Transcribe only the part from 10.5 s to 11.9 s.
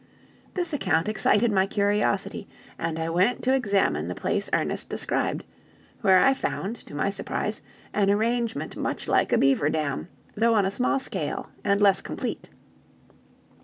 on a small scale, and